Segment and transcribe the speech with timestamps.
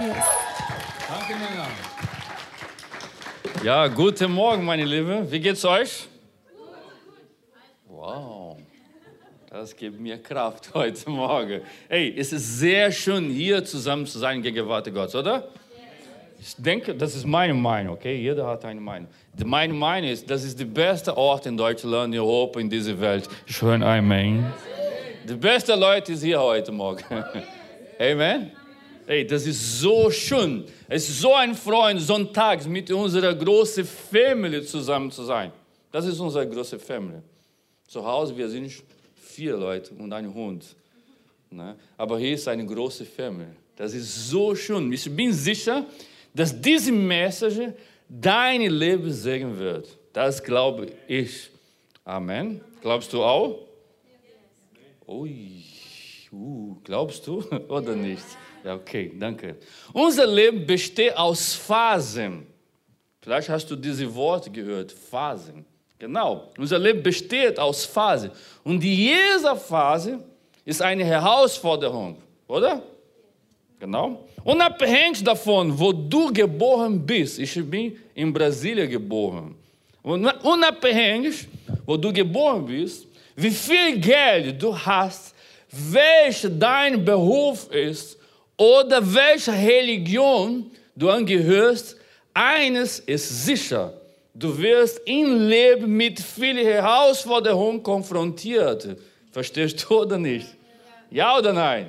[0.00, 0.16] Yes.
[1.08, 1.68] Danke, Männer.
[3.62, 5.30] Ja, guten Morgen, meine Lieben.
[5.30, 6.08] Wie geht's euch?
[7.86, 8.58] Wow,
[9.48, 11.60] das gibt mir Kraft heute Morgen.
[11.88, 15.48] Hey, es ist sehr schön, hier zusammen zu sein, Gegenwart Gottes, oder?
[16.40, 18.16] Ich denke, das ist meine Meinung, okay?
[18.16, 19.08] Jeder hat eine Meinung.
[19.44, 23.28] Meine Meinung ist, das ist der beste Ort in Deutschland, in Europa, in dieser Welt.
[23.46, 24.52] Schön Amen.
[25.26, 27.04] Die beste Leute ist hier heute Morgen.
[28.00, 28.50] Amen.
[29.06, 30.64] Hey, das ist so schön.
[30.88, 35.52] Es ist so ein Freund, sonntags mit unserer großen Familie zusammen zu sein.
[35.92, 37.22] Das ist unsere große Familie.
[37.86, 38.72] Zu Hause, wir sind
[39.14, 40.74] vier Leute und ein Hund.
[41.50, 41.76] Ne?
[41.98, 43.54] Aber hier ist eine große Familie.
[43.76, 44.90] Das ist so schön.
[44.90, 45.84] Ich bin sicher,
[46.32, 47.74] dass diese Message
[48.08, 49.98] dein Leben segnen wird.
[50.14, 51.50] Das glaube ich.
[52.04, 52.62] Amen.
[52.80, 53.58] Glaubst du auch?
[55.06, 55.62] Ui,
[56.32, 58.24] uh, glaubst du oder nicht?
[58.64, 59.56] Okay, danke.
[59.92, 62.46] Unser Leben besteht aus Phasen.
[63.20, 65.64] Vielleicht hast du diese Worte gehört, Phasen.
[65.98, 68.30] Genau, unser Leben besteht aus Phasen.
[68.62, 70.18] Und jede Phase
[70.64, 72.82] ist eine Herausforderung, oder?
[73.78, 74.26] Genau.
[74.42, 79.54] Unabhängig davon, wo du geboren bist, ich bin in Brasilien geboren.
[80.02, 81.48] Unabhängig,
[81.86, 85.34] wo du geboren bist, wie viel Geld du hast,
[85.70, 88.18] welcher dein Beruf ist
[88.56, 91.96] oder welcher Religion du angehörst,
[92.32, 93.92] eines ist sicher.
[94.34, 98.96] Du wirst im Leben mit vielen Herausforderungen konfrontiert.
[99.30, 100.48] Verstehst du oder nicht?
[101.10, 101.88] Ja oder nein?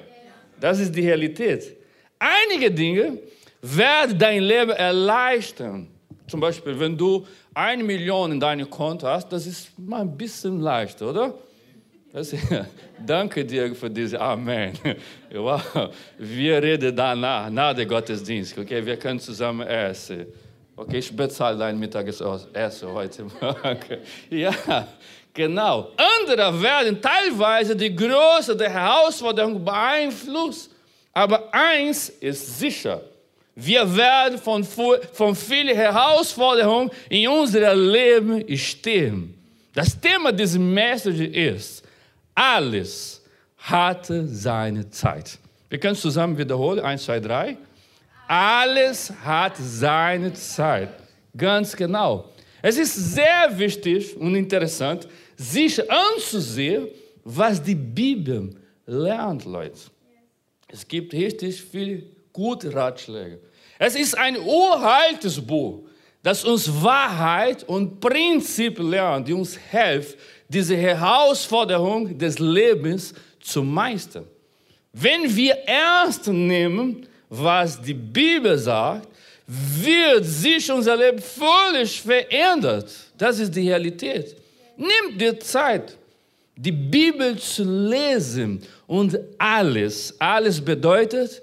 [0.59, 1.75] Das ist die Realität.
[2.19, 3.17] Einige Dinge
[3.61, 5.87] werden dein Leben erleichtern.
[6.27, 10.59] Zum Beispiel, wenn du eine Million in deinem Konto hast, das ist mal ein bisschen
[10.59, 11.33] leichter, oder?
[12.15, 12.33] Das,
[13.05, 14.71] danke dir für diese Amen.
[15.33, 15.93] Wow.
[16.17, 18.57] Wir reden danach, nach dem Gottesdienst.
[18.57, 20.25] Okay, wir können zusammen essen.
[20.77, 22.25] Okay, ich bezahle dein Mittagessen
[22.83, 23.99] heute Morgen.
[24.29, 24.87] Ja,
[25.33, 25.91] genau.
[25.97, 30.71] Andere werden teilweise die Größe der Herausforderung beeinflusst.
[31.11, 33.01] Aber eins ist sicher.
[33.55, 39.33] Wir werden von, von vielen Herausforderungen in unserem Leben stehen.
[39.73, 41.85] Das Thema dieser Message ist,
[42.35, 43.21] alles
[43.57, 45.39] hatte seine Zeit.
[45.69, 46.81] Wir können zusammen wiederholen.
[46.81, 47.57] Eins, zwei, drei.
[48.27, 50.89] Alles hat seine Zeit.
[51.35, 52.29] Ganz genau.
[52.61, 55.07] Es ist sehr wichtig und interessant,
[55.37, 56.87] sich anzusehen,
[57.23, 59.79] was die Bibel lernt, Leute.
[60.67, 62.03] Es gibt richtig viele
[62.33, 63.39] gute Ratschläge.
[63.77, 65.83] Es ist ein uraltes Buch,
[66.23, 70.15] das uns Wahrheit und Prinzip lernt, die uns helfen,
[70.47, 74.25] diese Herausforderung des Lebens zu meistern.
[74.93, 79.07] Wenn wir ernst nehmen, was die Bibel sagt,
[79.47, 82.91] wird sich unser Leben völlig verändert.
[83.17, 84.35] Das ist die Realität.
[84.77, 85.97] Nimm dir Zeit,
[86.55, 91.41] die Bibel zu lesen und alles, alles bedeutet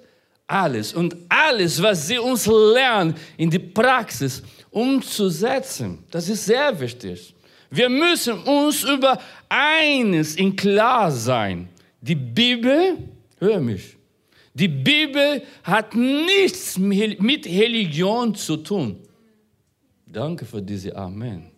[0.53, 6.05] alles und alles, was sie uns lernen, in die Praxis umzusetzen.
[6.11, 7.35] Das ist sehr wichtig.
[7.75, 9.19] Wir müssen uns über
[9.49, 11.71] eines in klar sein.
[12.03, 12.99] Die Bibel,
[13.39, 13.97] hör mich,
[14.53, 18.99] die Bibel hat nichts mit Religion zu tun.
[20.05, 21.51] Danke für diese Amen.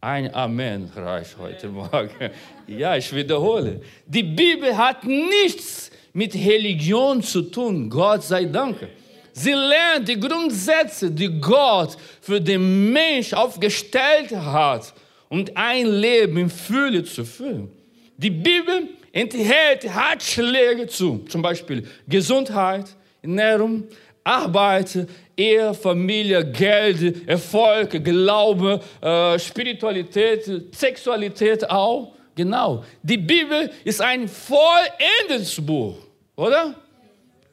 [0.00, 2.30] Ein Amen reicht heute Morgen.
[2.66, 3.80] Ja, ich wiederhole.
[4.06, 8.88] Die Bibel hat nichts mit Religion zu tun, Gott sei Dank.
[9.32, 14.92] Sie lernt die Grundsätze, die Gott für den Mensch aufgestellt hat
[15.30, 17.70] und ein Leben in Fülle zu führen.
[18.18, 22.84] Die Bibel enthält Ratschläge zu, zum Beispiel Gesundheit,
[23.22, 23.84] Ernährung,
[24.22, 32.12] Arbeit, Ehe, Familie, Geld, Erfolg, Glaube, äh, Spiritualität, Sexualität auch.
[32.34, 32.84] Genau.
[33.02, 35.96] Die Bibel ist ein vollendes Buch,
[36.36, 36.74] oder?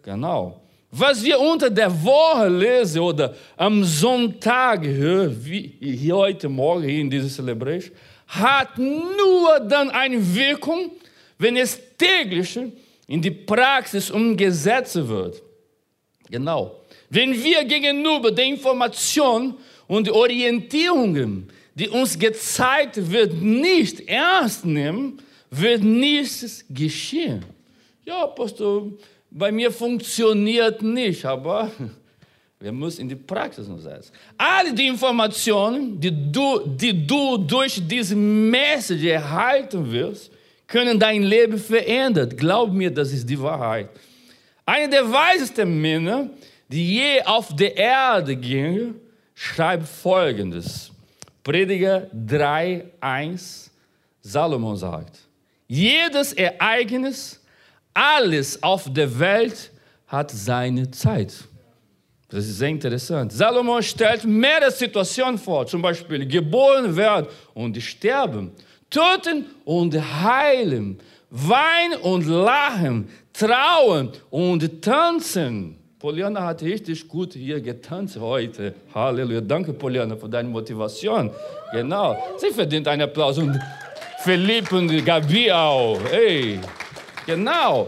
[0.04, 0.60] Genau.
[1.00, 7.30] Was wir unter der Woche lesen oder am Sonntag hören, wie heute Morgen in dieser
[7.30, 7.96] Celebration,
[8.26, 10.90] hat nur dann eine Wirkung,
[11.38, 12.60] wenn es täglich
[13.06, 15.40] in die Praxis umgesetzt wird.
[16.32, 16.82] Genau.
[17.12, 19.54] Wenn wir gegenüber der Information
[19.88, 25.22] und Orientierungen, die uns gezeigt wird, nicht ernst nehmen,
[25.52, 27.46] wird nichts geschehen.
[28.04, 28.92] Ja, Pastor,
[29.30, 31.72] bei mir funktioniert nicht, aber
[32.60, 34.12] wir müssen in die Praxis umsetzen.
[34.38, 40.32] Alle die Informationen, die du, die du durch diese Message erhalten wirst,
[40.66, 42.30] können dein Leben verändern.
[42.36, 43.90] Glaub mir, das ist die Wahrheit.
[44.66, 46.30] Einer der weisesten Männer,
[46.68, 48.96] die je auf der Erde ging,
[49.34, 50.92] schreibt folgendes.
[51.44, 53.70] Prediger 3,1
[54.22, 55.20] Salomo sagt,
[55.68, 57.40] jedes Ereignis,
[57.98, 59.72] alles auf der Welt
[60.06, 61.34] hat seine Zeit.
[62.30, 63.32] Das ist sehr interessant.
[63.32, 68.52] Salomo stellt mehrere Situationen vor, zum Beispiel geboren werden und sterben,
[68.90, 71.00] töten und heilen,
[71.32, 75.78] weinen und lachen, trauen und tanzen.
[75.98, 78.76] Poliana hat richtig gut hier getanzt heute.
[78.94, 79.42] Halleluja.
[79.42, 81.32] Danke, Poliana, für deine Motivation.
[81.72, 82.16] Genau.
[82.38, 83.40] Sie verdient einen Applaus.
[83.40, 83.60] Und
[84.20, 86.00] Philipp und Gabi auch.
[86.12, 86.60] Hey.
[87.28, 87.88] Genau.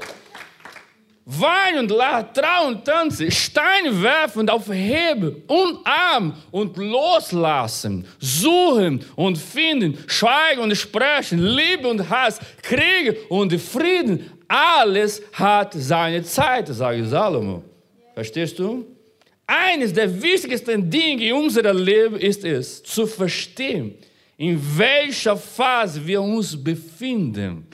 [1.25, 9.97] Weinen und lachen, trauen, tanzen, Steine werfen und aufheben, umarmen und loslassen, suchen und finden,
[10.07, 14.29] schweigen und sprechen, Liebe und Hass, Kriege und Frieden.
[14.47, 17.63] Alles hat seine Zeit, sagt Salomo.
[18.15, 18.85] Verstehst du?
[19.45, 23.95] Eines der wichtigsten Dinge in unserem Leben ist es, zu verstehen,
[24.35, 27.67] in welcher Phase wir uns befinden.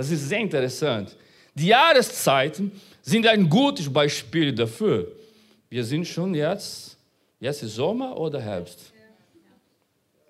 [0.00, 1.14] Das ist sehr interessant.
[1.54, 5.08] Die Jahreszeiten sind ein gutes Beispiel dafür.
[5.68, 6.96] Wir sind schon jetzt,
[7.38, 8.94] jetzt ist Sommer oder Herbst.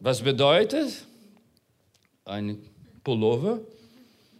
[0.00, 1.06] Was bedeutet?
[2.24, 2.58] Ein
[3.04, 3.60] Pullover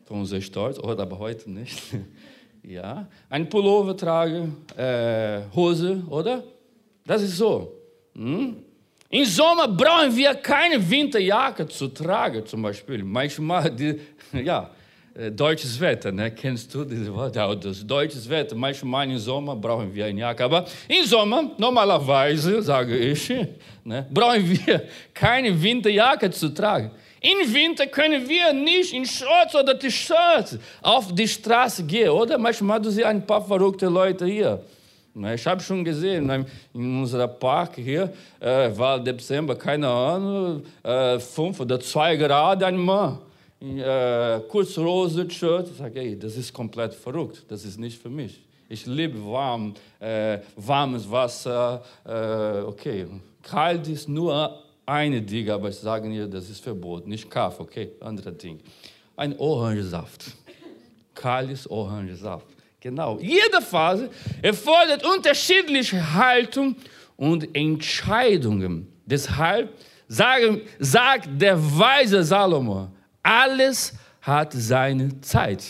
[0.04, 1.80] von unserem Stolz, oder aber heute nicht.
[2.64, 6.42] ja, ein Pullover tragen, äh, Hose, oder?
[7.06, 7.72] Das ist so.
[8.16, 8.56] Hm?
[9.08, 13.04] Im Sommer brauchen wir keine Winterjacke zu tragen, zum Beispiel.
[13.04, 14.00] Manchmal, die,
[14.32, 14.70] ja,
[15.32, 16.30] deutsches Wetter, ne?
[16.30, 17.34] kennst du diese Wort?
[17.34, 18.54] Ja, das deutsches Wetter.
[18.54, 23.28] Manchmal im Sommer brauchen wir eine Jacke, aber im Sommer, normalerweise, sage ich,
[23.84, 26.92] ne, brauchen wir keine Winterjacke zu tragen.
[27.20, 32.38] Im Winter können wir nicht in Shorts oder T-Shirts auf die Straße gehen, oder?
[32.38, 34.62] Manchmal du siehst ein paar verrückte Leute hier.
[35.34, 41.58] Ich habe schon gesehen, in unserem Park hier äh, war Dezember, keine Ahnung, äh, fünf
[41.60, 43.18] oder zwei Grad, ein Mann
[43.60, 45.68] äh, kurz rosa Shirt.
[45.70, 47.44] Ich sage, ey, das ist komplett verrückt.
[47.48, 48.40] Das ist nicht für mich.
[48.68, 51.82] Ich liebe warm, äh, warmes Wasser.
[52.04, 53.06] Äh, okay,
[53.42, 57.10] kalt ist nur eine Dinge, aber ich sage dir, das ist verboten.
[57.10, 58.60] Nicht Kaffee, okay, andere Ding.
[59.16, 60.32] Ein Orangensaft.
[61.14, 62.46] Kaltes Orangensaft.
[62.80, 63.18] Genau.
[63.20, 64.08] Jede Phase
[64.40, 66.76] erfordert unterschiedliche Haltung
[67.16, 68.86] und Entscheidungen.
[69.04, 69.74] Deshalb
[70.08, 72.88] sagen, sagt der weise Salomo,
[73.22, 75.64] alles hat seine Zeit.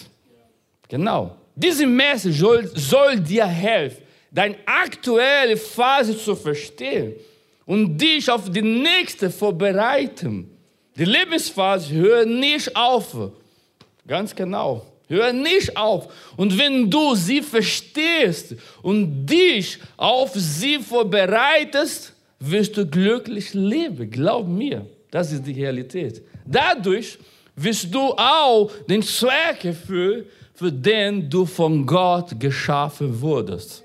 [0.88, 1.36] Genau.
[1.54, 7.14] Diese Message soll, soll dir helfen, deine aktuelle Phase zu verstehen
[7.66, 10.50] und dich auf die nächste vorbereiten.
[10.96, 13.16] Die Lebensphase hört nicht auf.
[14.06, 14.86] Ganz genau.
[15.08, 16.12] Hör nicht auf.
[16.36, 24.08] Und wenn du sie verstehst und dich auf sie vorbereitest, wirst du glücklich leben.
[24.10, 26.22] Glaub mir, das ist die Realität.
[26.46, 27.18] Dadurch
[27.62, 30.24] wirst du auch den Zweck erfüllen,
[30.54, 33.82] für den du von Gott geschaffen wurdest.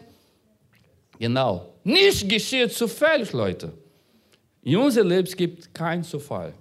[1.19, 1.73] Genau.
[1.83, 3.71] Nicht geschieht zufällig, Leute.
[4.63, 6.53] In unserem Leben gibt es keinen Zufall.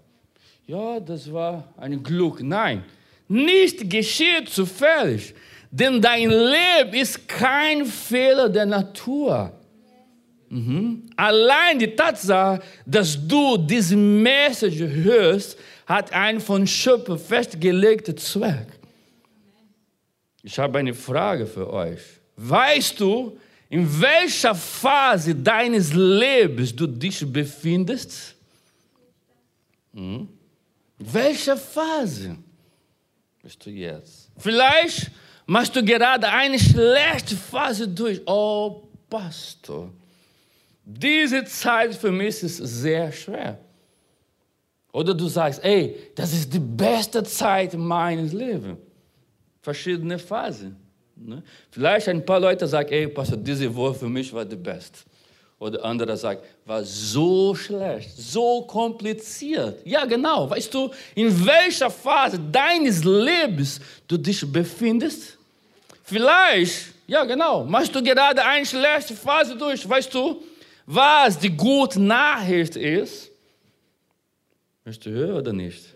[0.66, 2.43] Ja, das war ein Glück.
[2.43, 2.84] Nein,
[3.28, 5.34] nicht geschieht zufällig.
[5.70, 9.52] Denn dein Leben ist kein Fehler der Natur.
[10.49, 11.02] Mhm.
[11.17, 18.69] Allein die Tatsache, dass du diese Message hörst, hat einen von Schöpfer festgelegten Zweck.
[20.43, 22.00] Ich habe eine Frage für euch.
[22.36, 23.38] Weißt du,
[23.69, 28.34] in welcher Phase deines Lebens du dich befindest?
[29.94, 30.29] Hm?
[30.98, 32.36] Welche Phase
[33.43, 34.31] bist du jetzt?
[34.36, 35.10] Vielleicht
[35.46, 38.20] machst du gerade eine schlechte Phase durch.
[38.26, 39.91] Oh, Pastor,
[40.84, 43.58] diese Zeit für mich ist sehr schwer.
[44.94, 48.79] Oder du sagst, ey, das ist die beste Zeit meines Lebens.
[49.60, 50.77] Verschiedene Phasen.
[51.17, 51.43] Ne?
[51.69, 55.01] Vielleicht ein paar Leute sagen, ey, Pastor, diese Woche für mich war die beste.
[55.58, 59.84] Oder andere sagen, war so schlecht, so kompliziert.
[59.84, 60.48] Ja, genau.
[60.48, 65.36] Weißt du, in welcher Phase deines Lebens du dich befindest?
[66.05, 69.89] Vielleicht, ja, genau, machst du gerade eine schlechte Phase durch.
[69.89, 70.41] Weißt du,
[70.86, 73.33] was die gute Nachricht ist?
[74.84, 75.94] Möchtest du hören oder nicht?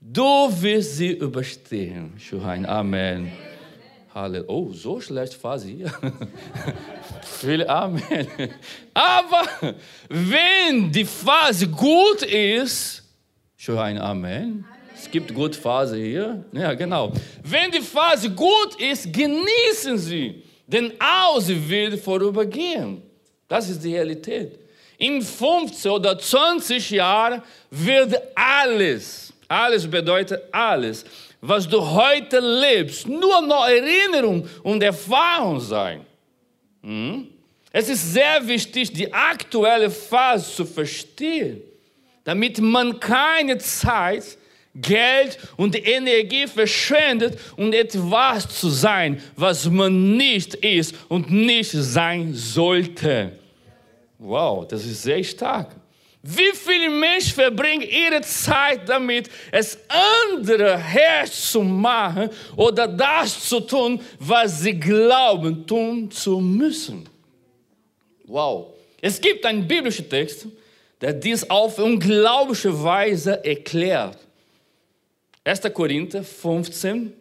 [0.00, 2.14] Du wirst sie überstehen.
[2.18, 2.64] Schuhain.
[2.64, 3.32] Amen.
[4.14, 4.48] Halleluja.
[4.48, 5.84] Oh, so schlecht war sie.
[7.40, 8.26] Viele Amen.
[8.94, 9.74] Aber
[10.08, 13.02] wenn die Phase gut ist,
[13.56, 13.98] Schuhain.
[13.98, 14.64] Amen.
[14.94, 16.44] Es gibt gute Phase hier.
[16.52, 17.12] Ja, genau.
[17.42, 20.92] Wenn die Phase gut ist, genießen Sie denn
[21.40, 23.02] sie wird vorübergehen.
[23.46, 24.58] Das ist die Realität.
[24.98, 31.04] In 15 oder 20 Jahren wird alles, alles bedeutet alles,
[31.40, 36.04] was du heute lebst, nur noch Erinnerung und Erfahrung sein.
[36.82, 37.28] Hm?
[37.70, 41.60] Es ist sehr wichtig, die aktuelle Phase zu verstehen,
[42.24, 44.38] damit man keine Zeit,
[44.74, 52.34] Geld und Energie verschwendet, um etwas zu sein, was man nicht ist und nicht sein
[52.34, 53.32] sollte.
[54.18, 55.74] Wow, das ist sehr stark.
[56.22, 60.82] Wie viele Menschen verbringen ihre Zeit damit, es andere
[61.30, 67.08] zu machen oder das zu tun, was sie glauben tun zu müssen?
[68.24, 68.72] Wow.
[69.00, 70.48] Es gibt einen biblischen Text,
[71.00, 74.18] der dies auf unglaubliche Weise erklärt.
[75.44, 75.60] 1.
[75.72, 77.12] Korinther 15,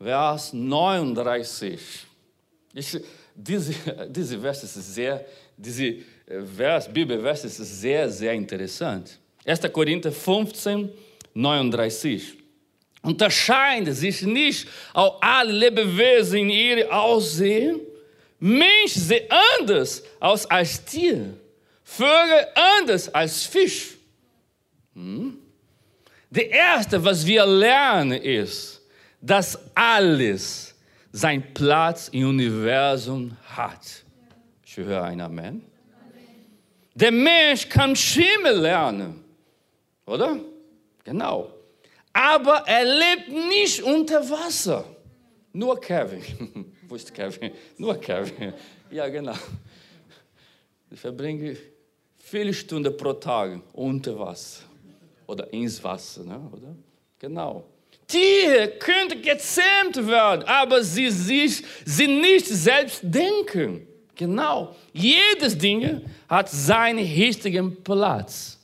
[0.00, 1.80] Vers 39.
[2.74, 2.96] Ich,
[3.34, 3.74] diese,
[4.08, 5.24] diese Vers ist sehr,
[5.56, 5.96] diese
[6.56, 9.18] Vers, Bibelvers ist sehr, sehr interessant.
[9.44, 9.60] 1.
[9.72, 10.88] Korinther 15,
[11.34, 12.38] 39.
[13.02, 17.80] Unterscheiden sich nicht auch alle Lebewesen in ihrem Aussehen.
[18.38, 21.34] Mensch sieht anders aus als Tier.
[21.84, 23.96] Vögel anders als Fisch.
[24.94, 25.38] Hm?
[26.30, 28.80] Das Erste, was wir lernen, ist,
[29.20, 30.74] dass alles
[31.10, 34.02] seinen Platz im Universum hat.
[34.64, 35.71] Ich höre ein Amen.
[36.94, 39.24] Der Mensch kann Schwimmen lernen,
[40.06, 40.38] oder?
[41.04, 41.50] Genau.
[42.12, 44.84] Aber er lebt nicht unter Wasser.
[45.52, 46.74] Nur Kevin.
[46.88, 47.52] Wo ist Kevin?
[47.78, 48.52] Nur Kevin.
[48.90, 49.34] Ja, genau.
[50.90, 51.56] Ich verbringe
[52.18, 54.64] viele Stunden pro Tag unter Wasser
[55.26, 56.50] oder ins Wasser, ne?
[56.52, 56.76] oder?
[57.18, 57.64] Genau.
[58.06, 63.86] Tiere könnten gezähmt werden, aber sie sich, sie nicht selbst denken.
[64.22, 64.76] Genau.
[64.92, 68.56] Jedes Ding hat seinen richtigen Platz.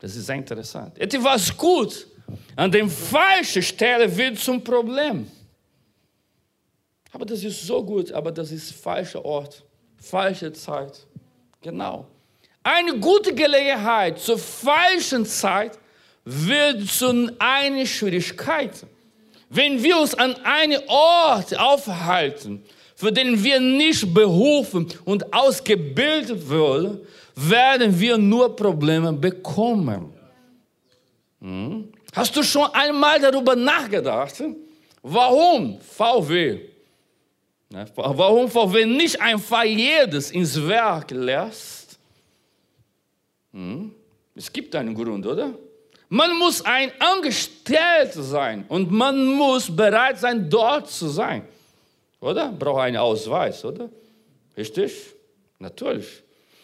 [0.00, 0.98] Das ist sehr interessant.
[0.98, 2.08] Etwas gut
[2.56, 5.30] an der falschen Stelle wird zum Problem.
[7.12, 9.62] Aber das ist so gut, aber das ist falscher Ort,
[9.96, 11.06] falsche Zeit.
[11.60, 12.08] Genau.
[12.64, 15.78] Eine gute Gelegenheit zur falschen Zeit
[16.24, 18.72] wird zu einer Schwierigkeit.
[19.50, 22.64] Wenn wir uns an einem Ort aufhalten,
[22.96, 27.00] für den wir nicht berufen und ausgebildet wurden,
[27.36, 30.14] werden wir nur Probleme bekommen.
[31.40, 31.92] Hm?
[32.14, 34.42] Hast du schon einmal darüber nachgedacht,
[35.02, 36.60] warum VW,
[37.68, 41.98] ne, warum VW nicht einfach jedes ins Werk lässt?
[43.52, 43.92] Hm?
[44.34, 45.52] Es gibt einen Grund, oder?
[46.08, 51.42] Man muss ein Angestellter sein und man muss bereit sein, dort zu sein.
[52.20, 52.50] Oder?
[52.52, 53.88] Braucht einen Ausweis, oder?
[54.56, 54.92] Richtig?
[55.58, 56.22] Natürlich.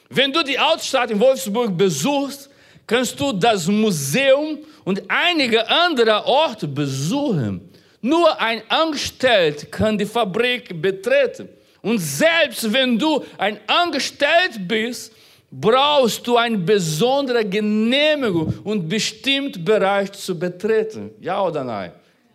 [0.09, 2.51] Wenn du die Altstadt in Wolfsburg besuchst,
[2.87, 7.71] kannst du das Museum und einige andere Orte besuchen.
[8.01, 11.49] Nur ein Angestellter kann die Fabrik betreten.
[11.81, 15.13] Und selbst wenn du ein Angestellter bist,
[15.51, 21.11] brauchst du eine besondere Genehmigung und bestimmt Bereich zu betreten.
[21.21, 21.93] Ja oder nein?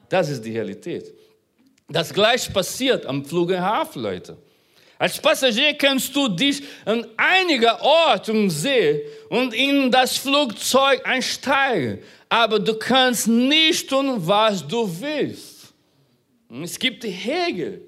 [0.07, 1.13] Das ist die Realität.
[1.89, 4.37] Das gleiche passiert am Flughafen, Leute.
[4.99, 12.59] Als Passagier kannst du dich an einiger Orten sehen und in das Flugzeug einsteigen, aber
[12.59, 15.73] du kannst nicht tun, was du willst.
[16.63, 17.81] Es gibt Regeln,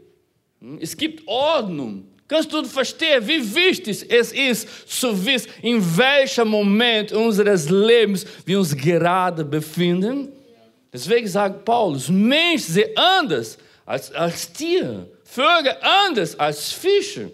[0.79, 2.06] es gibt Ordnung.
[2.27, 8.60] Kannst du verstehen, wie wichtig es ist, zu wissen, in welchem Moment unseres Lebens wir
[8.60, 10.32] uns gerade befinden?
[10.94, 13.58] Deswegen sagt Paulus, Mensch sind anders
[13.89, 17.31] als, als Tier, Vögel anders als Fische.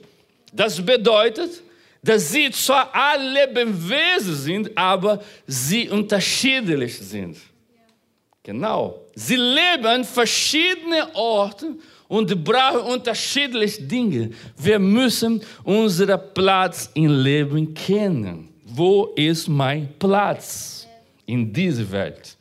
[0.54, 1.62] Das bedeutet,
[2.02, 7.38] dass sie zwar alle Lebewesen sind, aber sie unterschiedlich sind.
[8.42, 9.02] Genau.
[9.16, 14.32] Sie leben an verschiedenen Orten und brauchen unterschiedliche Dinge.
[14.58, 18.48] Wir müssen unseren Platz im Leben kennen.
[18.64, 20.88] Wo ist mein Platz
[21.26, 22.38] in dieser Welt?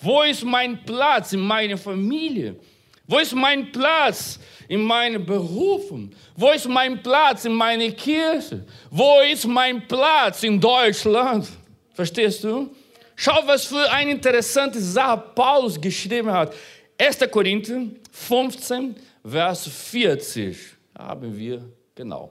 [0.00, 2.56] Wo ist mein Platz in meiner Familie?
[3.08, 4.38] Wo ist mein Platz
[4.68, 6.12] in meiner Berufung?
[6.36, 8.64] Wo ist mein Platz in meiner Kirche?
[8.90, 11.48] Wo ist mein Platz in Deutschland?
[11.94, 12.70] Verstehst du?
[13.16, 16.54] Schau, was für eine interessante Sache Paulus geschrieben hat.
[16.98, 17.18] 1.
[17.30, 20.56] Korinther 15, Vers 40
[20.96, 22.30] haben wir genau.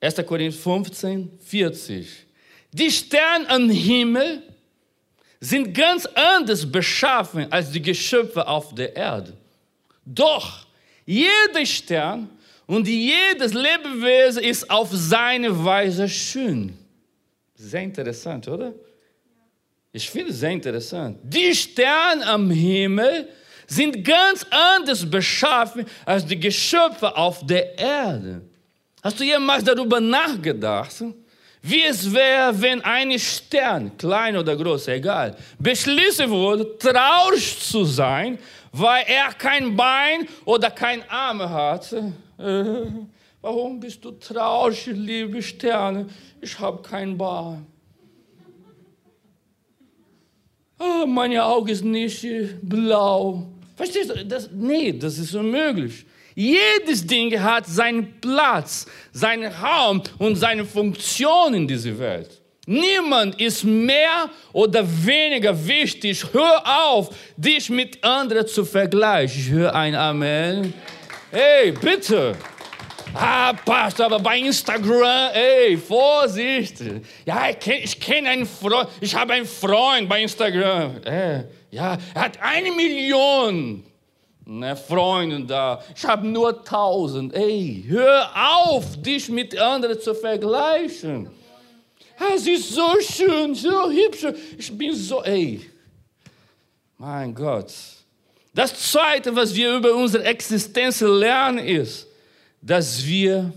[0.00, 0.26] 1.
[0.26, 2.26] Korinther 15, 40.
[2.72, 4.42] Die Sterne am Himmel
[5.42, 9.36] sind ganz anders beschaffen als die Geschöpfe auf der Erde.
[10.06, 10.66] Doch
[11.04, 12.30] Jeder Stern
[12.66, 16.78] und jedes Lebewesen ist auf seine Weise schön.
[17.54, 18.72] Sehr interessant, oder?
[19.92, 21.18] Ich finde es sehr interessant.
[21.22, 23.28] Die Sterne am Himmel
[23.66, 28.42] sind ganz anders beschaffen als die Geschöpfe auf der Erde.
[29.02, 31.04] Hast du jemals darüber nachgedacht?
[31.64, 38.36] Wie es wäre, wenn ein Stern, klein oder groß, egal, beschließen würde, traurig zu sein,
[38.72, 41.92] weil er kein Bein oder kein Arm hat.
[41.92, 42.02] Äh,
[43.40, 46.08] warum bist du traurig, liebe Sterne?
[46.40, 47.64] Ich habe kein Bein.
[50.80, 52.26] Oh, meine Augen sind nicht
[52.60, 53.46] blau.
[53.76, 54.24] Verstehst du?
[54.24, 56.04] Das, nee, das ist unmöglich.
[56.34, 62.42] Jedes Ding hat seinen Platz, seinen Raum und seine Funktion in dieser Welt.
[62.66, 66.24] Niemand ist mehr oder weniger wichtig.
[66.32, 69.40] Hör auf, dich mit anderen zu vergleichen.
[69.40, 70.72] Ich höre ein Amen.
[71.32, 72.36] Hey, bitte.
[73.14, 76.76] Ah, Pastor, aber bei Instagram, ey, Vorsicht.
[77.26, 81.02] Ja, ich kenne einen Freund, ich habe einen Freund bei Instagram.
[81.04, 83.84] Äh, ja, er hat eine Million
[84.44, 85.82] ne, Freunde da.
[85.94, 87.34] Ich habe nur tausend.
[87.34, 91.30] Ey, hör auf, dich mit anderen zu vergleichen.
[92.36, 94.26] Sie ist so schön, so hübsch.
[94.56, 95.60] Ich bin so, ey.
[96.98, 97.72] Mein Gott.
[98.54, 102.06] Das Zweite, was wir über unsere Existenz lernen, ist,
[102.60, 103.52] dass wir,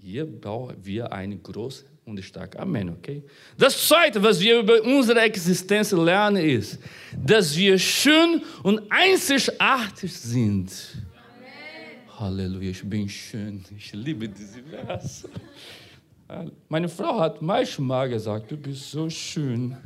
[0.00, 3.22] hier bauen wir eine große und starke Amen, okay?
[3.56, 6.78] Das Zweite, was wir über unsere Existenz lernen, ist,
[7.12, 10.72] dass wir schön und einzigartig sind.
[11.14, 12.20] Amen.
[12.20, 13.64] Halleluja, ich bin schön.
[13.76, 15.28] Ich liebe diese Vers.
[16.68, 19.76] Meine Frau hat manchmal gesagt, du bist so schön.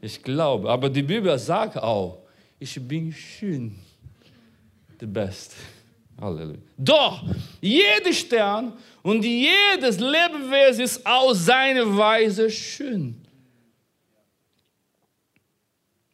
[0.00, 2.18] Ich glaube, aber die Bibel sagt auch,
[2.58, 3.76] ich bin schön.
[5.00, 5.54] The best.
[6.20, 6.58] Halleluja.
[6.76, 7.22] Doch,
[7.60, 8.72] jeder Stern
[9.02, 13.14] und jedes Lebewesen ist auf seine Weise schön.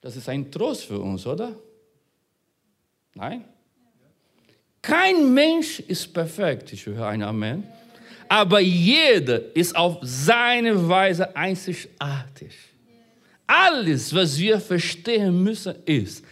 [0.01, 1.57] Das ist ein Trost für uns, oder?
[3.15, 3.45] Nein?
[4.83, 6.73] Kein Mensch ist perfekt.
[6.75, 7.65] Ich höre ein Amen.
[8.29, 12.53] Aber jeder ist auf seine Weise einzigartig.
[13.47, 16.25] Alles, was wir verstehen müssen, ist,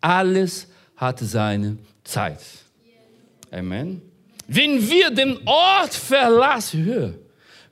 [0.00, 2.40] alles hat seine Zeit.
[3.50, 4.02] Amen.
[4.46, 7.14] Wenn wir den Ort verlassen, hör,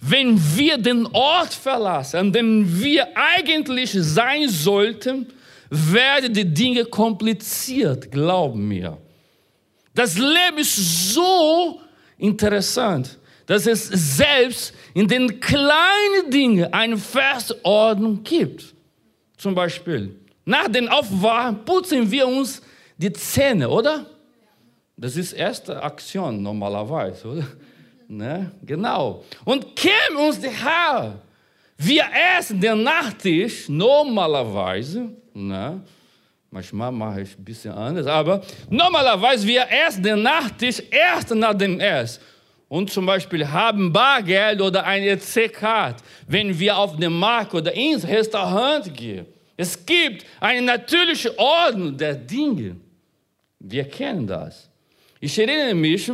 [0.01, 5.27] wenn wir den Ort verlassen, an dem wir eigentlich sein sollten,
[5.71, 8.99] werden die Dinge kompliziert, glaub mir.
[9.95, 11.81] Das Leben ist so
[12.19, 18.75] interessant, dass es selbst in den kleinen Dingen eine feste Ordnung gibt.
[19.37, 22.61] Zum Beispiel, nach dem Aufwachen putzen wir uns
[22.97, 24.07] die Zähne, oder?
[24.97, 27.47] Das ist erste Aktion normalerweise, oder?
[28.09, 28.53] Ne?
[28.63, 29.25] Genau.
[29.45, 31.21] Und käme uns die Haare.
[31.77, 32.05] Wir
[32.39, 35.11] essen den Nachtisch normalerweise.
[35.35, 35.83] Ne?
[36.51, 41.79] Manchmal mache ich ein bisschen anders, aber normalerweise wir essen den Nachtisch erst nach dem
[41.79, 42.23] Essen.
[42.69, 48.07] Und zum Beispiel haben Bargeld oder ein EC-Card, wenn wir auf den Markt oder ins
[48.07, 49.27] Restaurant gehen.
[49.57, 52.77] Es gibt eine natürliche Ordnung der Dinge.
[53.59, 54.69] Wir kennen das.
[55.27, 56.13] Ich erinnere mich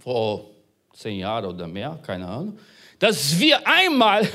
[0.00, 0.50] vor
[0.92, 2.58] zehn Jahren oder mehr, keine Ahnung,
[2.98, 4.28] dass wir einmal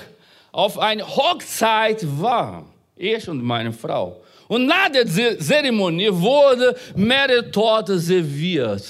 [0.49, 4.23] auf eine Hochzeit waren, ich und meine Frau.
[4.47, 8.85] Und nach der Zeremonie wurde mehrere Torte serviert.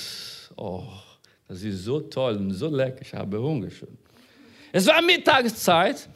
[0.55, 0.83] Oh,
[1.47, 3.97] das ist so toll und so lecker, ich habe Hunger schon.
[4.71, 6.07] Es war Mittagszeit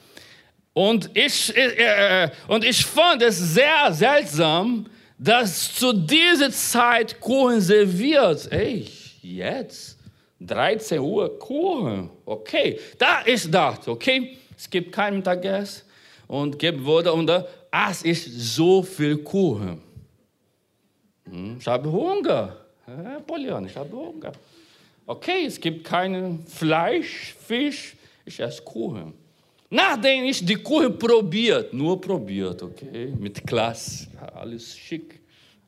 [0.73, 4.85] und ich, äh, äh, und ich fand es sehr seltsam,
[5.23, 8.51] dass zu dieser Zeit Kuchen serviert.
[8.51, 8.87] Ey,
[9.21, 9.99] jetzt?
[10.39, 12.09] 13 Uhr Kuchen.
[12.25, 14.35] Okay, da ist das, okay?
[14.57, 15.83] Es gibt kein Mittagessen
[16.27, 19.79] und gibt wurde und es ist so viel Kuchen.
[21.25, 22.57] Hm, ich habe Hunger.
[23.27, 24.31] Polion, ich habe Hunger.
[25.05, 29.13] Okay, es gibt kein Fleisch, Fisch, ich esse Kuchen.
[29.73, 34.05] Nachdem ich die Kuchen probiert, nur probiert, okay, mit Klasse,
[34.35, 35.21] alles schick,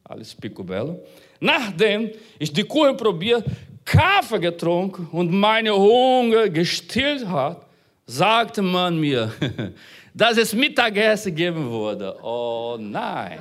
[0.04, 1.00] alles picobello.
[1.39, 3.46] Nachdem ich die Kuchen probiert,
[3.86, 7.66] Kaffee getrunken und meine Hunger gestillt hat,
[8.06, 9.32] sagte man mir,
[10.13, 12.18] dass es Mittagessen geben würde.
[12.22, 13.39] Oh nein,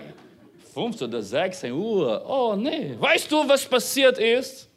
[0.72, 2.94] 15 oder 16 Uhr, oh nee.
[3.00, 4.68] Weißt du, was passiert ist?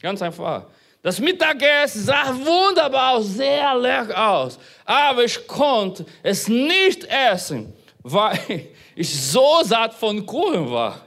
[0.00, 0.64] Ganz einfach.
[1.02, 4.58] Das Mittagessen sah wunderbar aus, sehr lecker aus.
[4.84, 8.38] Aber ich konnte es nicht essen, weil
[8.96, 11.00] ich so satt von Kuchen war.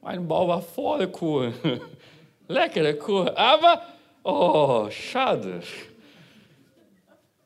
[0.00, 1.54] Mein Bauch war voll Kuchen.
[2.48, 3.30] Leckere Kuchen.
[3.36, 3.82] Aber,
[4.22, 5.62] oh, schade.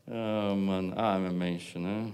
[0.07, 1.83] Oh Mann, arme Menschen.
[1.83, 2.13] Ne?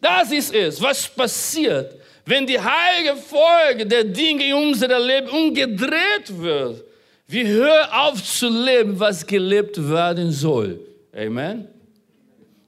[0.00, 6.28] Das ist es, was passiert, wenn die heilige Folge der Dinge in unserem Leben umgedreht
[6.28, 6.84] wird.
[7.30, 10.80] Wir hören auf zu leben, was gelebt werden soll.
[11.14, 11.68] Amen.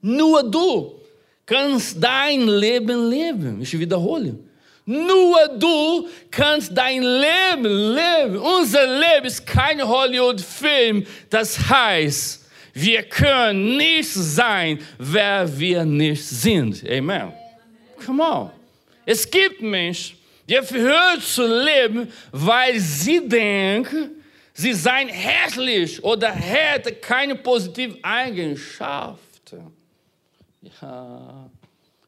[0.00, 1.00] Nur du
[1.44, 3.60] kannst dein Leben leben.
[3.60, 4.38] Ich wiederhole.
[4.84, 8.36] Nur du kannst dein Leben leben.
[8.38, 11.06] Unser Leben ist kein Hollywood-Film.
[11.28, 16.88] Das heißt, wir können nicht sein, wer wir nicht sind.
[16.88, 17.32] Amen.
[18.06, 18.50] Come on.
[19.04, 20.16] Es gibt Menschen,
[20.48, 24.21] die verhört zu leben, weil sie denken,
[24.52, 29.72] sie seien hässlich oder hätten keine positiven Eigenschaften.
[30.80, 31.50] Ja.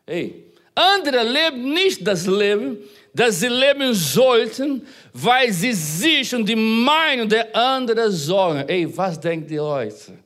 [0.07, 2.79] Hey, andere leben nicht das Leben,
[3.13, 8.69] das sie leben sollten, weil sie sich und die Meinung der anderen sorgen.
[8.69, 10.19] Ey, was denken die Leute?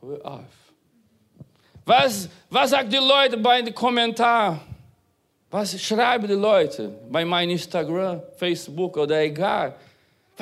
[0.00, 0.44] Hör auf.
[1.84, 4.60] Was, was sagen die Leute bei den Kommentaren?
[5.50, 9.74] Was schreiben die Leute bei meinem Instagram, Facebook oder egal?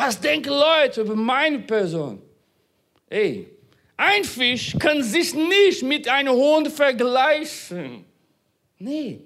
[0.03, 2.23] Was denken Leute über meine Person?
[3.11, 3.49] Ey,
[3.99, 8.07] ein Fisch kann sich nicht mit einem Hund vergleichen.
[8.79, 9.21] Nee,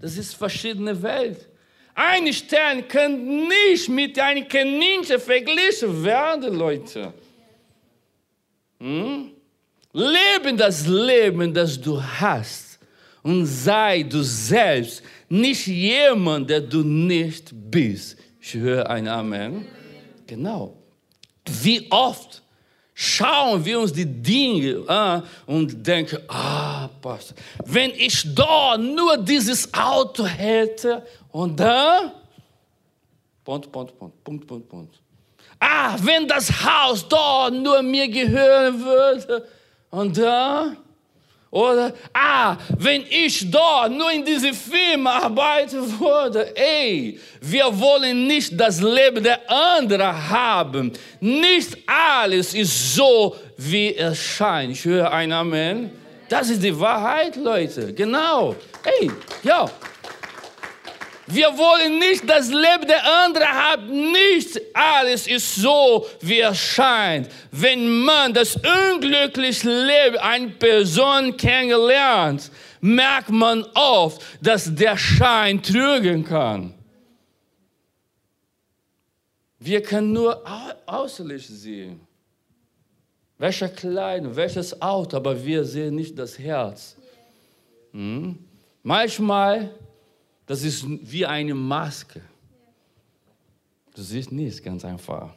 [0.00, 1.46] das ist verschiedene Welt.
[1.94, 3.12] Ein Stern kann
[3.48, 7.12] nicht mit einem Kaninchen verglichen werden, Leute.
[8.80, 9.32] Hm?
[9.92, 12.78] Lebe das Leben, das du hast
[13.22, 18.16] und sei du selbst, nicht jemand, der du nicht bist.
[18.40, 19.77] Ich höre ein Amen.
[20.28, 20.76] Genau.
[21.46, 22.42] Wie oft
[22.92, 29.72] schauen wir uns die Dinge an und denken, ah, Pastor, wenn ich da nur dieses
[29.72, 32.12] Auto hätte und dann,
[33.42, 35.00] Punkt, Punkt, Punkt, Punkt, Punkt, Punkt.
[35.58, 39.48] Ah, wenn das Haus da nur mir gehören würde
[39.90, 40.76] und dann,
[41.50, 48.58] oder, ah, wenn ich dort nur in diese Firma arbeiten würde, ey, wir wollen nicht
[48.58, 50.92] das Leben der anderen haben.
[51.20, 54.72] Nicht alles ist so, wie es scheint.
[54.72, 55.90] Ich höre ein Amen.
[56.28, 57.94] Das ist die Wahrheit, Leute.
[57.94, 58.54] Genau.
[58.84, 59.10] Ey,
[59.42, 59.70] ja.
[61.30, 64.12] Wir wollen nicht das Leben der anderen haben.
[64.12, 67.28] Nicht alles ist so, wie es scheint.
[67.52, 76.24] Wenn man das unglückliche Leben einer Person kennengelernt, merkt man oft, dass der Schein trügen
[76.24, 76.74] kann.
[79.58, 80.42] Wir können nur
[80.86, 82.00] äußerlich sehen.
[83.36, 86.96] Welche Kleidung, welches Auto, aber wir sehen nicht das Herz.
[87.92, 88.38] Hm?
[88.82, 89.70] Manchmal
[90.48, 92.20] das ist wie eine Maske.
[93.94, 95.30] Du siehst nichts, ganz einfach.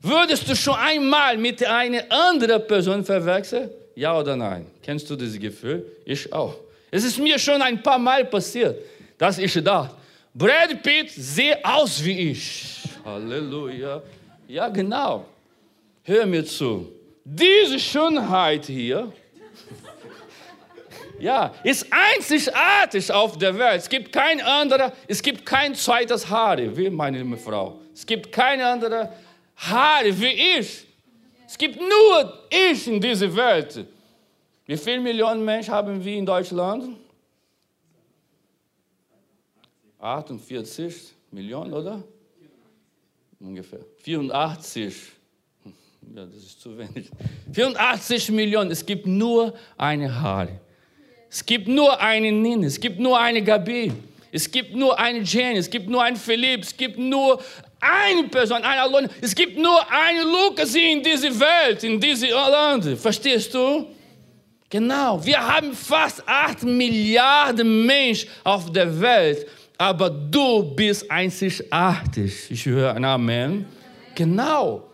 [0.00, 3.70] Würdest du schon einmal mit einer anderen Person verwechseln?
[3.94, 4.66] Ja oder nein?
[4.82, 5.86] Kennst du dieses Gefühl?
[6.04, 6.56] Ich auch.
[6.90, 8.76] Es ist mir schon ein paar Mal passiert,
[9.16, 9.94] dass ich dachte,
[10.34, 12.78] Brad Pitt sieht aus wie ich.
[13.04, 14.02] Halleluja.
[14.48, 15.24] Ja, genau.
[16.02, 16.88] Hör mir zu.
[17.24, 19.12] Diese Schönheit hier
[21.22, 23.82] ja, ist einzigartig auf der Welt.
[23.82, 27.78] Es gibt kein anderer, es gibt kein zweites Haare, wie meine liebe Frau.
[27.94, 29.08] Es gibt keine andere
[29.56, 30.84] Haare wie ich.
[31.46, 33.86] Es gibt nur ich in dieser Welt.
[34.66, 36.96] Wie viele Millionen Menschen haben wir in Deutschland?
[40.00, 42.02] 48 Millionen, oder?
[43.38, 43.84] Ungefähr.
[43.98, 45.12] 84.
[46.16, 47.10] Ja, das ist zu wenig.
[47.52, 48.72] 84 Millionen.
[48.72, 50.60] Es gibt nur eine Haare.
[51.32, 53.90] Es gibt nur einen Nin, es gibt nur eine Gabi,
[54.30, 57.42] es gibt nur eine Jane, es gibt nur einen Philipp, es gibt nur
[57.80, 59.08] eine Person, eine Alone.
[59.22, 62.84] Es gibt nur einen Lukas in dieser Welt, in diesem Land.
[62.98, 63.86] Verstehst du?
[64.68, 69.46] Genau, wir haben fast 8 Milliarden Menschen auf der Welt,
[69.78, 72.50] aber du bist einzigartig.
[72.50, 73.64] Ich höre ein Amen.
[74.14, 74.91] Genau.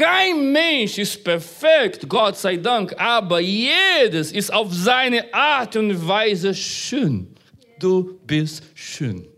[0.00, 6.54] Kein Mensch ist perfekt, Gott sei Dank, aber jedes ist auf seine Art und Weise
[6.54, 7.34] schön.
[7.78, 9.28] Du bist schön.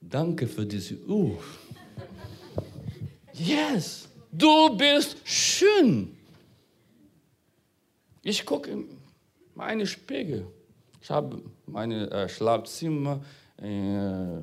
[0.00, 1.36] Danke für diese Uh.
[3.34, 6.16] Yes, du bist schön.
[8.24, 8.88] Ich gucke in
[9.54, 10.44] meine Spiegel.
[11.00, 13.20] Ich habe mein äh, Schlafzimmer,
[13.62, 14.40] äh,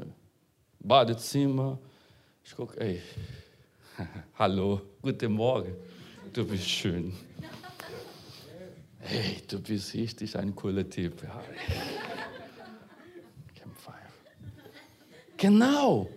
[0.79, 1.77] Badezimmer.
[2.45, 3.01] Ich gucke, ey,
[4.39, 5.73] Hallo, guten Morgen.
[6.31, 7.13] Du bist schön.
[8.99, 11.21] Hey, du bist richtig ein cooler Typ.
[15.37, 16.09] Genau.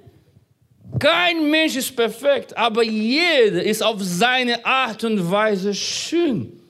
[1.01, 6.61] Kein Mensch ist perfekt, aber jeder ist auf seine Art und Weise schön.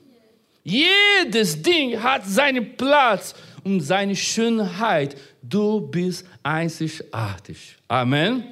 [0.63, 5.15] Jedes Ding hat seinen Platz und seine Schönheit.
[5.43, 7.77] Du bist einzigartig.
[7.87, 8.43] Amen.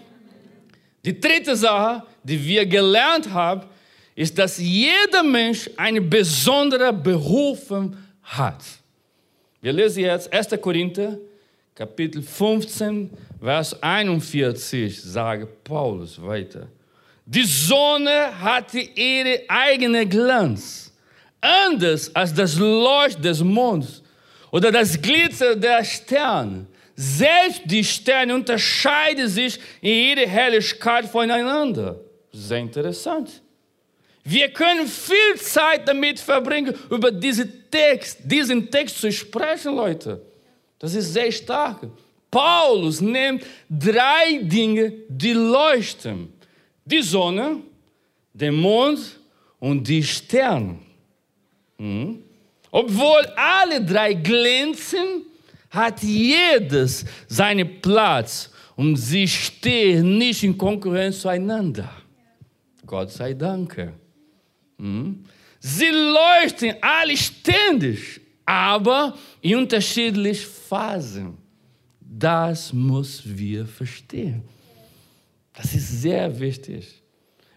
[1.04, 3.62] Die dritte Sache, die wir gelernt haben,
[4.16, 8.64] ist, dass jeder Mensch eine besondere Berufung hat.
[9.62, 10.50] Wir lesen jetzt 1.
[10.62, 11.18] Korinther,
[11.76, 13.10] Kapitel 15,
[13.42, 16.68] Vers 41, sagt Paulus weiter.
[17.26, 20.92] Die Sonne hatte ihre eigene Glanz,
[21.42, 24.02] anders als das Leuchten des Monds
[24.52, 26.66] oder das Glitzer der Sterne.
[26.96, 32.00] Selbst die Sterne unterscheiden sich in ihrer Helligkeit voneinander.
[32.36, 33.42] Sehr interessant.
[34.24, 40.22] Wir können viel Zeit damit verbringen, über diesen Text, diesen Text zu sprechen, Leute.
[40.78, 41.88] Das ist sehr stark.
[42.30, 46.34] Paulus nimmt drei Dinge, die leuchten.
[46.84, 47.62] Die Sonne,
[48.34, 49.00] den Mond
[49.60, 50.80] und die Sterne.
[51.78, 52.22] Hm?
[52.70, 55.26] Obwohl alle drei glänzen,
[55.70, 61.90] hat jedes seinen Platz und sie stehen nicht in Konkurrenz zueinander.
[62.86, 63.94] Gott sei Dank.
[64.78, 65.26] Hm?
[65.60, 71.38] Sie leuchten alle ständig, aber in unterschiedlichen Phasen.
[72.00, 74.44] Das müssen wir verstehen.
[75.54, 77.02] Das ist sehr wichtig.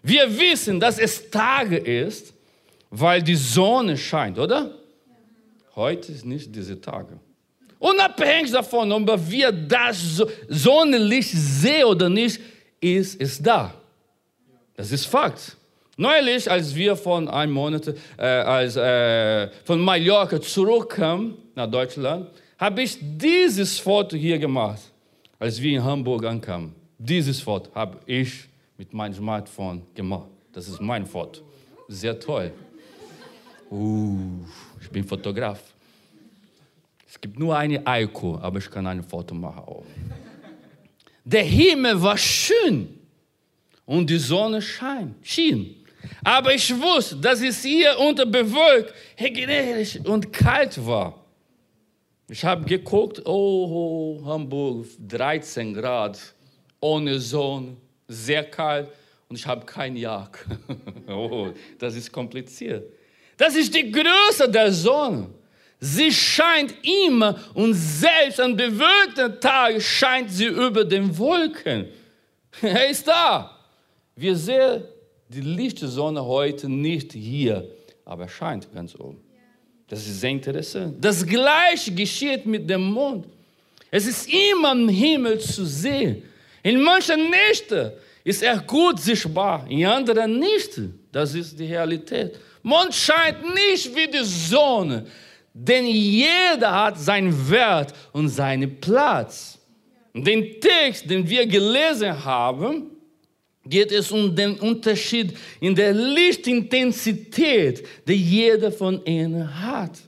[0.01, 2.33] Wir wissen, dass es Tage ist,
[2.89, 4.75] weil die Sonne scheint, oder?
[5.75, 7.19] Heute ist nicht diese Tage.
[7.77, 12.41] Unabhängig davon, ob wir das Sonnenlicht sehen oder nicht,
[12.81, 13.78] ist es da.
[14.79, 15.57] Das ist Fakt.
[15.97, 22.83] Neulich, als wir von einem Monat äh, als, äh, von Mallorca zurückkamen nach Deutschland, habe
[22.83, 24.79] ich dieses Foto hier gemacht,
[25.37, 26.73] als wir in Hamburg ankamen.
[26.97, 28.45] Dieses Foto habe ich
[28.77, 30.29] mit meinem Smartphone gemacht.
[30.53, 31.41] Das ist mein Foto.
[31.89, 32.49] Sehr toll.
[33.69, 34.45] Uh,
[34.79, 35.59] ich bin Fotograf.
[37.05, 39.83] Es gibt nur eine Eiko, aber ich kann ein Foto machen auch.
[41.25, 42.98] Der Himmel war schön
[43.89, 45.75] und die Sonne scheint, schien.
[46.23, 51.25] Aber ich wusste, dass es hier unter bewölkt, regnerisch und kalt war.
[52.27, 56.19] Ich habe geguckt, oh, Hamburg, 13 Grad,
[56.79, 58.89] ohne Sonne, sehr kalt
[59.27, 60.59] und ich habe keine Jacke.
[61.07, 61.47] oh,
[61.79, 62.93] das ist kompliziert.
[63.37, 65.29] Das ist die Größe der Sonne.
[65.79, 66.75] Sie scheint
[67.07, 71.87] immer und selbst an bewölkten Tagen scheint sie über den Wolken.
[72.61, 73.58] Er ist da.
[74.19, 74.83] Wir sehen
[75.29, 77.65] die Lichtsonne heute nicht hier,
[78.03, 79.21] aber scheint ganz oben.
[79.87, 80.97] Das ist sehr interessant.
[80.99, 83.27] Das gleiche geschieht mit dem Mond.
[83.89, 86.23] Es ist immer im Himmel zu sehen.
[86.61, 87.93] In manchen Nächten
[88.25, 90.81] ist er gut sichtbar, in anderen nicht.
[91.13, 92.37] Das ist die Realität.
[92.61, 95.05] Mond scheint nicht wie die Sonne,
[95.53, 99.57] denn jeder hat seinen Wert und seinen Platz.
[100.13, 102.98] Den Text, den wir gelesen haben,
[103.69, 109.99] geht es um den Unterschied in der Lichtintensität, die jeder von ihnen hat.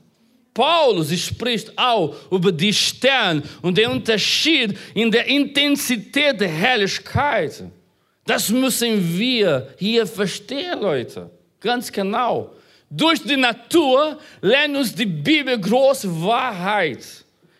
[0.52, 7.64] Paulus spricht auch über die Sterne und den Unterschied in der Intensität der Helligkeit.
[8.26, 11.30] Das müssen wir hier verstehen, Leute.
[11.60, 12.54] Ganz genau.
[12.90, 16.98] Durch die Natur lernt uns die Bibel große Wahrheit.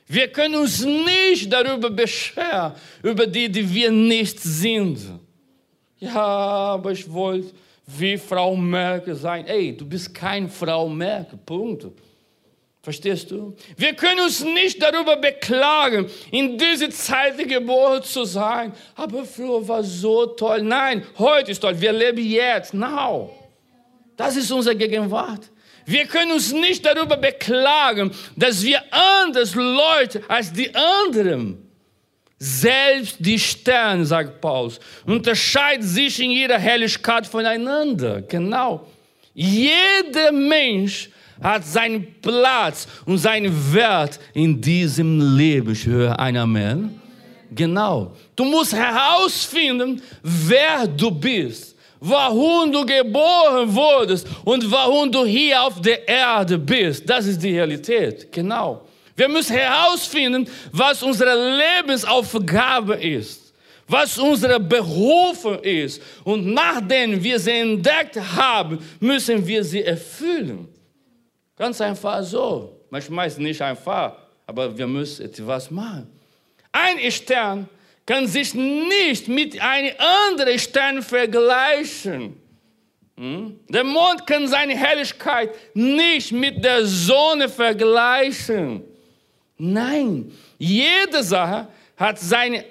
[0.07, 4.99] Wir können uns nicht darüber beschweren, über die, die wir nicht sind.
[6.03, 7.53] Ja, aber ich wollte
[7.87, 9.47] wie Frau Merkel sein.
[9.47, 11.87] Ey, du bist kein Frau Merkel, Punkt.
[12.83, 13.55] Verstehst du?
[13.77, 18.73] Wir können uns nicht darüber beklagen, in diese Zeit geboren zu sein.
[18.97, 20.63] Aber früher war so toll.
[20.63, 21.81] Nein, heute ist toll.
[21.81, 23.31] Wir leben jetzt, now.
[24.17, 25.53] Das ist unsere Gegenwart.
[25.87, 31.62] Wir können uns nicht darüber beklagen, dass wir anders Leute als die anderen.
[32.45, 38.21] Selbst die Sterne, sagt Paulus, unterscheiden sich in ihrer Helligkeit voneinander.
[38.23, 38.85] Genau.
[39.33, 41.09] Jeder Mensch
[41.41, 45.71] hat seinen Platz und seinen Wert in diesem Leben.
[45.71, 47.01] Ich höre ein Amen.
[47.55, 48.11] Genau.
[48.35, 55.81] Du musst herausfinden, wer du bist, warum du geboren wurdest und warum du hier auf
[55.81, 57.09] der Erde bist.
[57.09, 58.33] Das ist die Realität.
[58.33, 58.83] Genau.
[59.17, 63.53] Wir müssen herausfinden, was unsere Lebensaufgabe ist,
[63.87, 66.01] was unsere Berufung ist.
[66.25, 70.69] Und nachdem wir sie entdeckt haben, müssen wir sie erfüllen.
[71.57, 72.81] Ganz einfach so.
[72.91, 76.11] Manchmal ist es nicht einfach, aber wir müssen etwas machen.
[76.73, 77.69] Ein Stern
[78.07, 82.37] kann sich nicht mit einem anderen Stern vergleichen.
[83.17, 83.61] Hm?
[83.69, 88.85] Der Mond kann seine Helligkeit nicht mit der Sonne vergleichen.
[89.65, 92.65] Nein, jede Sache hat seinen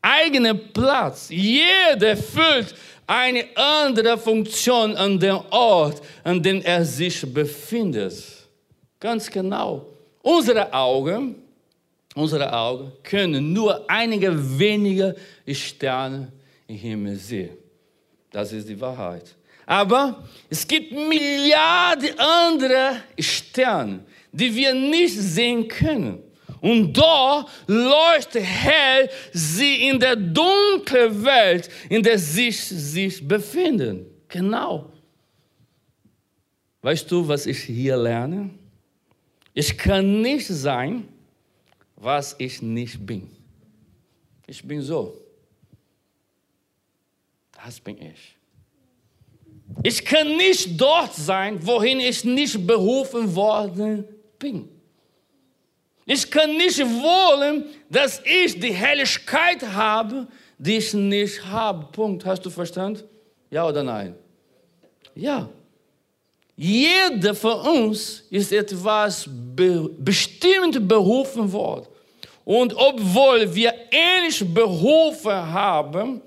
[0.00, 1.26] eigenen Platz.
[1.30, 2.76] Jede füllt
[3.08, 8.14] eine andere Funktion an dem Ort, an dem er sich befindet.
[9.00, 9.84] Ganz genau.
[10.22, 11.34] Unsere Augen,
[12.14, 14.30] unsere Augen können nur einige
[14.60, 15.16] wenige
[15.48, 16.30] Sterne
[16.68, 17.56] im Himmel sehen.
[18.30, 19.34] Das ist die Wahrheit.
[19.66, 26.22] Aber es gibt Milliarden andere Sterne, die wir nicht sehen können.
[26.60, 34.06] Und da leuchtet hell sie in der dunklen Welt, in der sie sich befinden.
[34.28, 34.92] Genau.
[36.80, 38.50] Weißt du, was ich hier lerne?
[39.54, 41.08] Ich kann nicht sein,
[41.96, 43.28] was ich nicht bin.
[44.46, 45.20] Ich bin so.
[47.52, 48.36] Das bin ich.
[49.82, 54.04] Ich kann nicht dort sein, wohin ich nicht berufen worden
[54.42, 54.68] bin.
[56.04, 60.26] Ich kann nicht wollen, dass ich die Helligkeit habe,
[60.58, 61.86] die ich nicht habe.
[61.92, 62.26] Punkt.
[62.26, 63.04] Hast du verstanden?
[63.50, 64.14] Ja oder nein?
[65.14, 65.48] Ja.
[66.56, 71.86] Jeder von uns ist etwas be bestimmt berufen worden.
[72.44, 76.20] Und obwohl wir ähnlich berufen haben,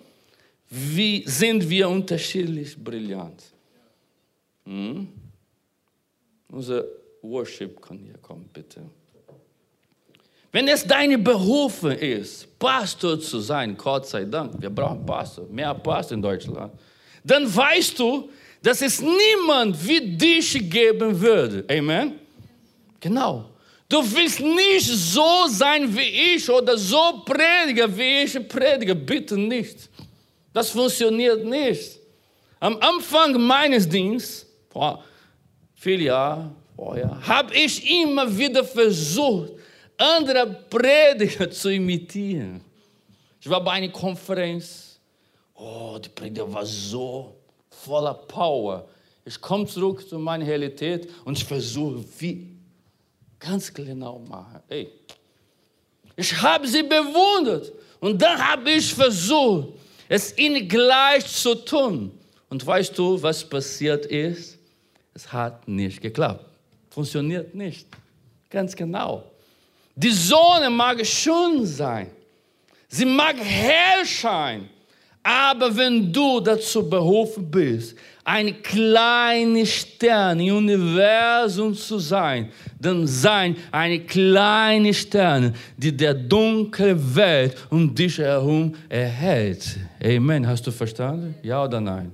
[0.69, 3.43] wie sind wir unterschiedlich brillant.
[4.65, 5.07] Hm?
[6.49, 6.85] Unser
[7.29, 8.81] Worship kann hier kommen, bitte.
[10.51, 15.73] Wenn es deine Berufung ist, Pastor zu sein, Gott sei Dank, wir brauchen Pastor, mehr
[15.73, 16.71] Pastor in Deutschland,
[17.23, 18.29] dann weißt du,
[18.61, 21.65] dass es niemand wie dich geben würde.
[21.69, 22.19] Amen?
[22.99, 23.49] Genau.
[23.87, 28.95] Du willst nicht so sein wie ich oder so predigen, wie ich predige.
[28.95, 29.89] Bitte nicht.
[30.53, 31.99] Das funktioniert nicht.
[32.59, 35.03] Am Anfang meines Dienstes, vor
[35.75, 39.53] vielen Jahren vorher, habe ich immer wieder versucht,
[39.97, 42.61] andere Prediger zu imitieren.
[43.39, 44.99] Ich war bei einer Konferenz.
[45.53, 47.35] Oh, die Prediger war so
[47.69, 48.87] voller Power.
[49.23, 52.47] Ich komme zurück zu meiner Realität und ich versuche, wie
[53.39, 54.61] ganz genau machen.
[54.67, 54.89] Ey,
[56.15, 59.69] ich habe sie bewundert und dann habe ich versucht,
[60.07, 62.11] es ihnen gleich zu tun.
[62.49, 64.57] Und weißt du, was passiert ist?
[65.13, 66.45] Es hat nicht geklappt.
[66.95, 67.87] Funktioniert nicht.
[68.49, 69.25] Ganz genau.
[69.97, 72.09] Die Sonne mag schön sein.
[72.87, 74.69] Sie mag hell sein.
[75.21, 83.57] Aber wenn du dazu berufen bist, ein kleiner Stern im Universum zu sein, dann sein
[83.73, 89.79] eine kleine Stern, die der dunkle Welt um dich herum erhält.
[90.01, 90.47] Amen.
[90.47, 91.35] Hast du verstanden?
[91.43, 92.13] Ja oder nein?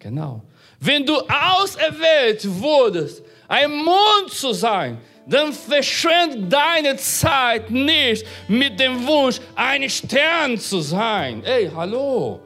[0.00, 0.42] Genau.
[0.80, 9.06] Wenn du auserwählt wurdest, ein Mond zu sein, dann verschwende deine Zeit nicht mit dem
[9.06, 11.42] Wunsch, ein Stern zu sein.
[11.44, 12.40] Ey, hallo.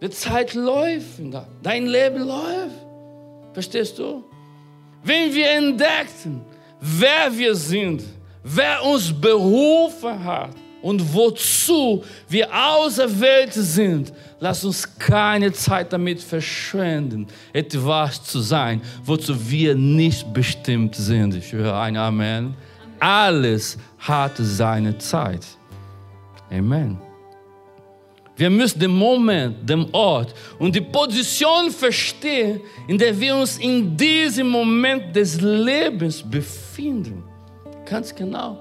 [0.00, 1.20] Die Zeit läuft,
[1.62, 2.74] dein Leben läuft.
[3.52, 4.24] Verstehst du?
[5.04, 6.44] Wenn wir entdeckten,
[6.80, 8.02] wer wir sind,
[8.42, 17.28] wer uns berufen hat, und wozu wir auserwählt sind, lass uns keine Zeit damit verschwenden,
[17.52, 21.34] etwas zu sein, wozu wir nicht bestimmt sind.
[21.36, 22.54] Ich höre ein Amen.
[22.98, 25.46] Alles hat seine Zeit.
[26.50, 26.98] Amen.
[28.36, 33.96] Wir müssen den Moment, den Ort und die Position verstehen, in der wir uns in
[33.96, 37.22] diesem Moment des Lebens befinden.
[37.84, 38.58] Ganz genau.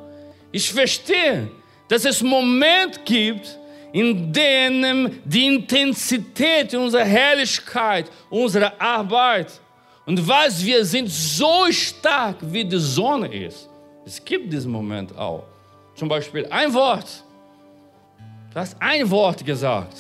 [0.52, 1.50] Ich verstehe,
[1.92, 3.60] dass es Moment gibt,
[3.92, 9.52] in denen die Intensität unserer Herrlichkeit, unserer Arbeit
[10.06, 13.68] und was wir sind so stark wie die Sonne ist.
[14.06, 15.44] Es gibt diesen Moment auch.
[15.94, 17.26] Zum Beispiel ein Wort.
[18.54, 19.98] Du hast ein Wort gesagt.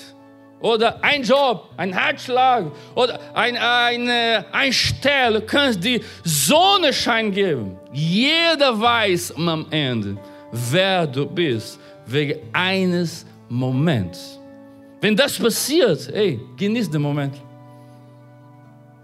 [0.61, 4.09] Oder ein Job, ein Herzschlag oder ein, ein,
[4.53, 5.41] ein Stelle.
[5.41, 7.77] Du kannst die Sonnenschein geben.
[7.91, 10.17] Jeder weiß am Ende,
[10.51, 14.39] wer du bist, wegen eines Moments.
[14.99, 17.35] Wenn das passiert, ey, genieß den Moment.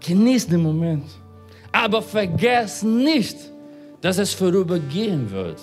[0.00, 1.04] Genieß den Moment.
[1.72, 3.36] Aber vergiss nicht,
[4.00, 5.60] dass es vorübergehen wird.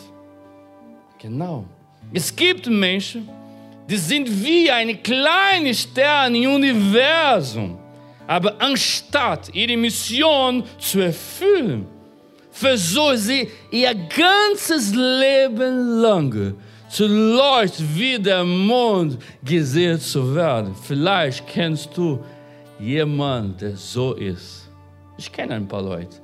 [1.21, 1.65] Genau.
[2.13, 3.27] Es gibt Menschen,
[3.89, 7.77] die sind wie eine kleine Sterne im Universum.
[8.27, 11.88] Aber anstatt ihre Mission zu erfüllen,
[12.56, 16.56] versuchen sie ihr ganzes Leben lang
[16.89, 20.74] zu leuchten, wie der Mond gesehen zu werden.
[20.88, 22.24] Vielleicht kennst du
[22.80, 24.70] jemanden, der so ist.
[25.18, 26.18] Ich kenne ein paar Leute.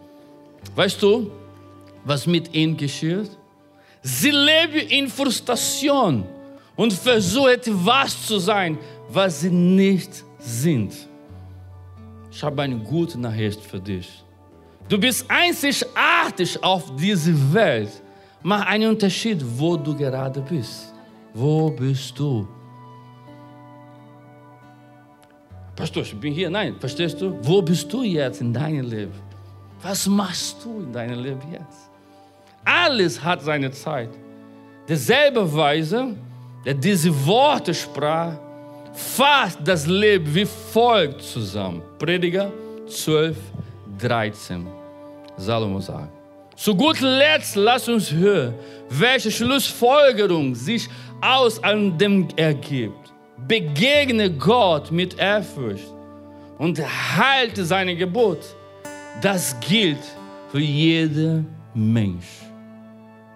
[0.76, 1.30] Weißt du,
[2.06, 3.32] was mit ihnen geschieht?
[4.02, 6.24] Sie leben in Frustration
[6.78, 8.78] und versuchen etwas zu sein,
[9.10, 10.94] was sie nicht sind.
[12.32, 14.24] Ich habe eine gute Nachricht für dich.
[14.92, 17.92] Du bist einzigartig auf dieser Welt.
[18.44, 20.94] Mach einen Unterschied, wo du gerade bist.
[21.34, 22.46] Wo bist du?
[25.78, 26.50] Pastor, ich bin hier.
[26.50, 27.39] Nein, verstehst du?
[27.42, 29.14] Wo bist du jetzt in deinem Leben?
[29.82, 31.89] Was machst du in deinem Leben jetzt?
[32.66, 34.10] Alles hat seine Zeit.
[34.89, 36.18] Derselbe Weise,
[36.66, 38.34] der diese Worte sprach,
[38.92, 41.82] fasst das Leben wie folgt zusammen.
[41.98, 42.52] Prediger
[42.89, 43.38] 12,
[43.98, 44.81] 13.
[45.42, 46.12] Salomo sagt.
[46.56, 48.54] Zu guter Letzt lass uns hören,
[48.89, 50.88] welche Schlussfolgerung sich
[51.22, 51.60] aus
[52.00, 53.12] dem ergibt.
[53.48, 55.92] Begegne Gott mit Ehrfurcht
[56.60, 56.80] und
[57.18, 58.39] halte seine Gebot.
[59.22, 60.04] Das gilt
[60.52, 62.28] für jeden Mensch.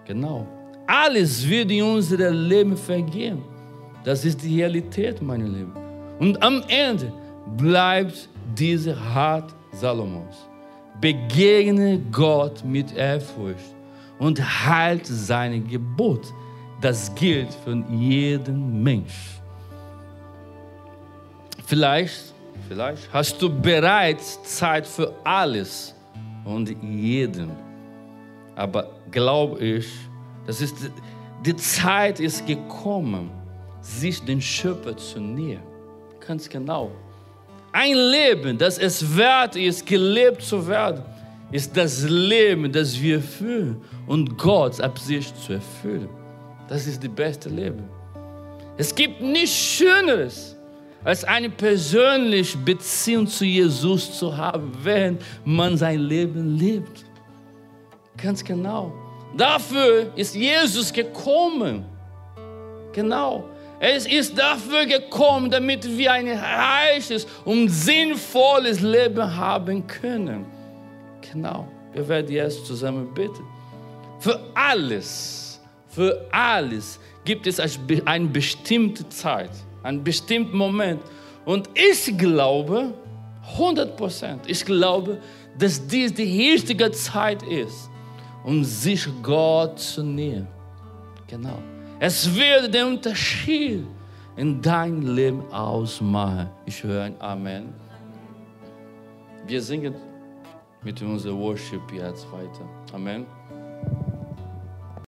[0.05, 0.45] Genau.
[0.85, 3.41] Alles wird in unserem Leben vergehen.
[4.03, 5.73] Das ist die Realität, meine Lieben.
[6.19, 7.11] Und am Ende
[7.57, 10.47] bleibt diese Rat Salomos.
[11.01, 13.75] Begegne Gott mit Ehrfurcht
[14.19, 16.33] und halt seine Gebot.
[16.81, 19.39] Das gilt für jeden Mensch.
[21.65, 22.33] Vielleicht,
[22.67, 25.95] vielleicht hast du bereits Zeit für alles
[26.43, 27.51] und jeden.
[28.55, 29.87] Aber glaube ich,
[30.45, 30.75] das ist,
[31.45, 33.31] die Zeit ist gekommen,
[33.81, 35.63] sich den Schöpfer zu nähern.
[36.25, 36.91] Ganz genau.
[37.77, 41.03] Ein Leben, das es wert ist, gelebt zu werden,
[41.51, 46.07] ist das Leben, das wir fühlen und Gottes Absicht zu erfüllen.
[46.69, 47.83] Das ist das beste Leben.
[48.77, 50.55] Es gibt nichts Schöneres,
[51.03, 57.03] als eine persönliche Beziehung zu Jesus zu haben, während man sein Leben lebt.
[58.15, 58.93] Ganz genau.
[59.35, 61.83] Dafür ist Jesus gekommen.
[62.93, 63.43] Genau.
[63.87, 70.47] Es ist dafür gekommen, damit wir ein reiches und sinnvolles Leben haben können.
[71.31, 71.67] Genau.
[71.93, 73.43] Wir werden jetzt zusammen beten.
[74.19, 79.51] Für alles, für alles gibt es eine bestimmte Zeit,
[79.83, 81.01] einen bestimmten Moment.
[81.45, 82.91] Und ich glaube,
[83.53, 85.19] 100 Prozent, ich glaube,
[85.59, 87.91] dass dies die richtige Zeit ist,
[88.43, 90.47] um sich Gott zu nähern.
[91.27, 91.59] Genau.
[91.99, 93.85] Es wird den Unterschied
[94.35, 96.49] in dein Leben ausmachen.
[96.65, 97.73] Ich höre ein Amen.
[99.47, 99.95] Wir singen
[100.83, 102.67] mit unserem Worship jetzt weiter.
[102.93, 103.25] Amen.